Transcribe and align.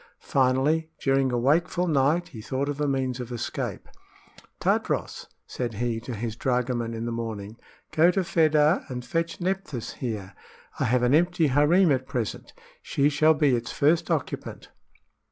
Finally, 0.25 0.89
during 0.99 1.31
a 1.31 1.37
wakeful 1.37 1.85
night, 1.85 2.29
he 2.29 2.41
thought 2.41 2.67
of 2.67 2.81
a 2.81 2.87
means 2.87 3.19
of 3.19 3.31
escape. 3.31 3.87
"Tadros," 4.59 5.27
said 5.45 5.75
he 5.75 5.99
to 5.99 6.15
his 6.15 6.35
dragoman 6.35 6.95
in 6.95 7.05
the 7.05 7.11
morning, 7.11 7.55
"go 7.91 8.09
to 8.09 8.23
Fedah 8.23 8.83
and 8.89 9.05
fetch 9.05 9.39
Nephthys 9.39 9.93
here. 9.93 10.33
I 10.79 10.85
have 10.85 11.03
an 11.03 11.13
empty 11.13 11.45
harem 11.49 11.91
at 11.91 12.07
present; 12.07 12.51
she 12.81 13.09
shall 13.09 13.35
be 13.35 13.55
its 13.55 13.71
first 13.71 14.09
occupant." 14.09 14.69